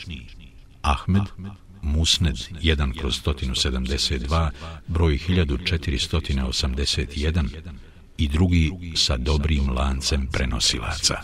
[0.82, 1.22] Ahmed,
[1.82, 4.50] Musned 1 kroz 172,
[4.88, 7.48] broj 1481
[8.18, 11.14] i drugi sa dobrim lancem prenosilaca.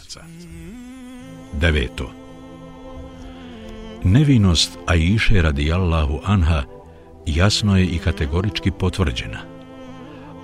[1.61, 2.11] Deveto.
[4.05, 6.63] Nevinost Aiše radijallahu anha
[7.27, 9.41] jasno je i kategorički potvrđena,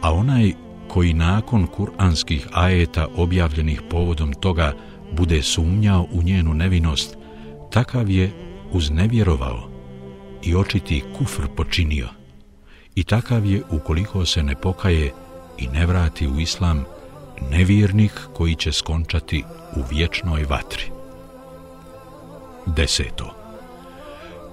[0.03, 0.53] a onaj
[0.88, 4.72] koji nakon kuranskih ajeta objavljenih povodom toga
[5.12, 7.16] bude sumnjao u njenu nevinost,
[7.70, 8.32] takav je
[8.72, 9.70] uznevjerovao
[10.42, 12.09] i očiti kufr počinio.
[12.94, 15.12] I takav je, ukoliko se ne pokaje
[15.59, 16.84] i ne vrati u islam,
[17.50, 19.44] nevjernik koji će skončati
[19.76, 20.84] u vječnoj vatri.
[22.66, 23.34] Deseto.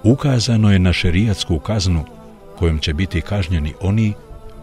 [0.02, 2.04] Ukazano je na šerijatsku kaznu
[2.58, 4.12] kojom će biti kažnjeni oni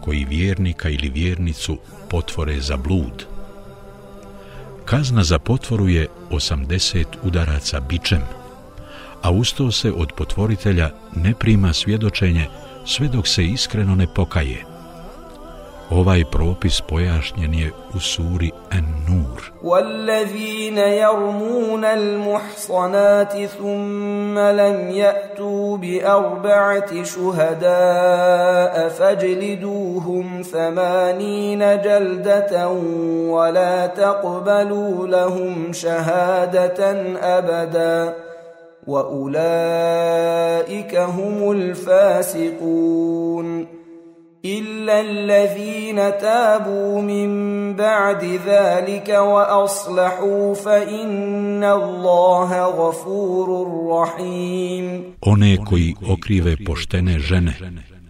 [0.00, 1.78] koji vjernika ili vjernicu
[2.10, 3.26] potvore za blud.
[4.84, 8.22] Kazna za potvoru je 80 udaraca bičem,
[9.22, 12.48] a usto se od potvoritelja ne prima svjedočenje
[12.86, 14.64] sve dok se iskreno ne pokaje–
[15.92, 19.52] Ovaj propis pojašnjen je u suri An-Nur.
[19.62, 32.68] وَالَّذِينَ يَرْمُونَ الْمُحْصَنَاتِ ثُمَّ لَمْ يَأْتُوا بِأَرْبَعَةِ شُهَدَاءَ فَاجْلِدُوهُمْ ثَمَانِينَ جَلْدَةً
[33.28, 36.92] وَلَا تَقْبَلُوا لَهُمْ شَهَادَةً
[37.38, 38.14] أَبَدًا
[38.86, 39.36] وَأُولَئِكَ
[40.96, 43.02] هُمُ الْفَاسِقُونَ
[44.45, 47.29] إلا الذين تابوا من
[47.75, 53.47] بعد ذلك وأصلحوا فإن الله غفور
[53.91, 57.53] رحيم One koji okrive poštene žene,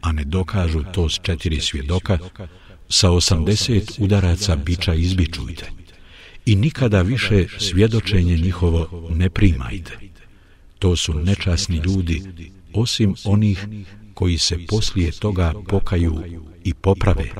[0.01, 2.17] a ne dokažu to s četiri svjedoka,
[2.89, 5.65] sa 80 udaraca biča izbičujte
[6.45, 9.97] i nikada više svjedočenje njihovo ne primajte.
[10.79, 12.21] To su nečasni ljudi,
[12.73, 13.67] osim onih
[14.14, 16.22] koji se poslije toga pokaju
[16.64, 17.30] i poprave,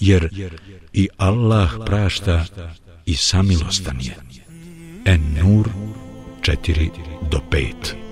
[0.00, 0.28] jer
[0.92, 2.44] i Allah prašta
[3.06, 4.16] i samilostan je.
[5.04, 5.68] En Nur
[6.40, 6.90] 4
[7.30, 8.04] do 5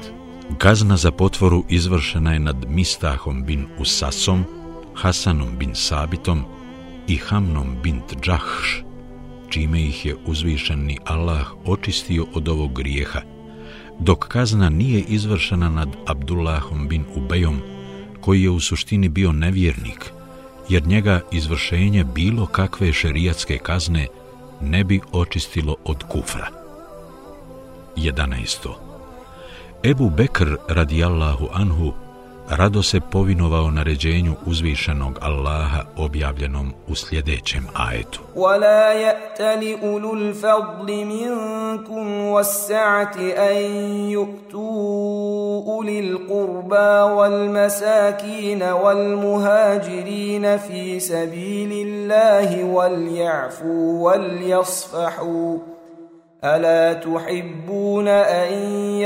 [0.59, 4.45] Kazna za potvoru izvršena je nad Mistahom bin Usasom,
[4.95, 6.45] Hasanom bin Sabitom
[7.09, 8.83] i Hamnom bint Džahš,
[9.51, 13.21] čime ih je uzvišeni Allah očistio od ovog grijeha,
[13.99, 17.61] dok kazna nije izvršena nad Abdullahom bin Ubejom,
[18.23, 20.11] koji je u suštini bio nevjernik,
[20.68, 24.07] jer njega izvršenje bilo kakve šerijatske kazne
[24.61, 26.47] ne bi očistilo od kufra.
[27.97, 28.68] 11.
[29.85, 31.93] Ebu Bekr radijallahu anhu
[32.57, 38.21] rado se povinovao naređenju uzvišenog Allaha objavljenom u sljedećem ajetu.
[38.37, 43.17] وَلَا يَأْتَلِ أُولُو الْفَضْلِ مِنْكُمْ وَالسَّعَةِ
[43.51, 43.63] أَنْ
[44.11, 55.59] يُؤْتُوا أُولِي الْقُرْبَى وَالْمَسَاكِينَ وَالْمُهَاجِرِينَ فِي سَبِيلِ اللَّهِ وَلْيَعْفُوا وَلْيَصْفَحُوا
[56.45, 58.53] أَلَا تُحِبُّونَ أَنْ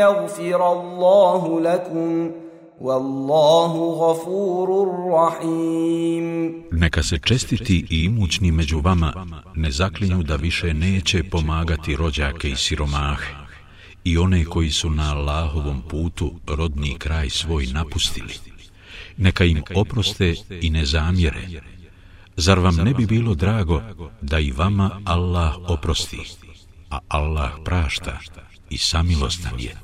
[0.02, 2.45] يَغْفِرَ اللَّهُ لَكُمْ ۗ
[2.80, 6.54] Wallahu ghafurur rahim.
[6.72, 12.56] Neka se čestiti i imućni među vama ne zaklinju da više neće pomagati rođake i
[12.56, 13.34] siromahe
[14.04, 18.34] i one koji su na Allahovom putu rodni kraj svoj napustili.
[19.16, 21.48] Neka im oproste i ne zamjere.
[22.36, 23.82] Zar vam ne bi bilo drago
[24.20, 26.20] da i vama Allah oprosti,
[26.90, 28.18] a Allah prašta
[28.70, 29.76] i samilostan je.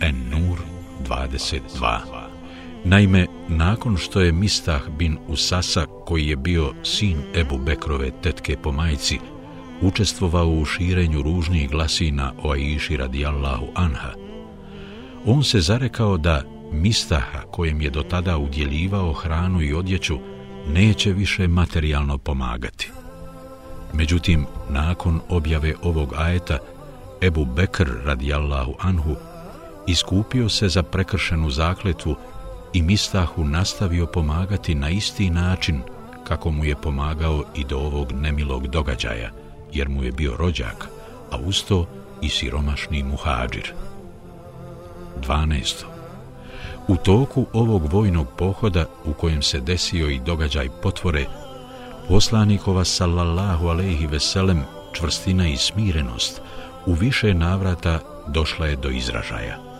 [0.00, 1.98] En Nur 22.
[2.84, 8.72] Naime, nakon što je Mistah bin Usasa, koji je bio sin Ebu Bekrove tetke po
[8.72, 9.18] majci,
[9.80, 14.12] učestvovao u širenju ružnih glasina o Aiši radijallahu anha,
[15.26, 16.42] on se zarekao da
[16.72, 20.18] Mistaha, kojem je do tada udjeljivao hranu i odjeću,
[20.68, 22.90] neće više materijalno pomagati.
[23.92, 26.58] Međutim, nakon objave ovog ajeta,
[27.22, 29.16] Ebu Bekr radijallahu anhu
[29.86, 32.16] iskupio se za prekršenu zakletvu
[32.72, 35.82] i Mistahu nastavio pomagati na isti način
[36.24, 39.30] kako mu je pomagao i do ovog nemilog događaja,
[39.72, 40.88] jer mu je bio rođak,
[41.30, 41.86] a usto
[42.20, 43.72] i siromašni muhađir.
[45.20, 45.84] 12.
[46.88, 51.26] U toku ovog vojnog pohoda u kojem se desio i događaj potvore,
[52.08, 54.62] poslanikova sallallahu alaihi veselem
[54.92, 56.40] čvrstina i smirenost
[56.86, 59.71] u više navrata došla je do izražaja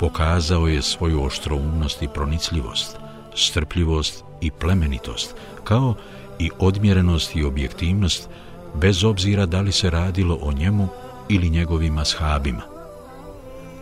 [0.00, 2.96] pokazao je svoju oštroumnost i pronicljivost,
[3.34, 5.34] strpljivost i plemenitost,
[5.64, 5.94] kao
[6.38, 8.28] i odmjerenost i objektivnost,
[8.74, 10.88] bez obzira da li se radilo o njemu
[11.28, 12.62] ili njegovim ashabima.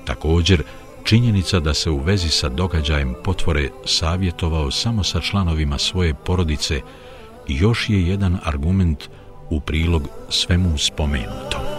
[0.05, 0.63] Također,
[1.05, 6.81] činjenica da se u vezi sa događajem potvore savjetovao samo sa članovima svoje porodice
[7.49, 9.05] još je jedan argument
[9.51, 11.76] u prilog svemu spomenutom.